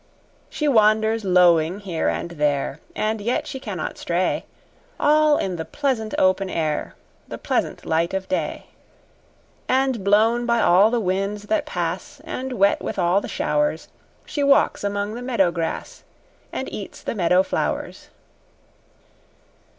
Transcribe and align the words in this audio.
She 0.49 0.67
wanders 0.67 1.23
lowing 1.23 1.81
here 1.81 2.07
and 2.09 2.31
there, 2.31 2.79
And 2.95 3.21
yet 3.21 3.45
she 3.45 3.59
cannot 3.59 3.99
stray, 3.99 4.47
All 4.99 5.37
in 5.37 5.57
the 5.57 5.63
pleasant 5.63 6.15
open 6.17 6.49
air, 6.49 6.95
The 7.27 7.37
pleasant 7.37 7.85
light 7.85 8.15
of 8.15 8.27
day; 8.27 8.65
And 9.69 10.03
blown 10.03 10.47
by 10.47 10.59
all 10.59 10.89
the 10.89 10.99
winds 10.99 11.43
that 11.43 11.67
pass 11.67 12.19
And 12.23 12.53
wet 12.53 12.81
with 12.81 12.97
all 12.97 13.21
the 13.21 13.27
showers, 13.27 13.89
She 14.25 14.41
walks 14.43 14.83
among 14.83 15.13
the 15.13 15.21
meadow 15.21 15.51
grass 15.51 16.03
And 16.51 16.67
eats 16.73 17.03
the 17.03 17.13
meadow 17.13 17.43
flowers. 17.43 18.09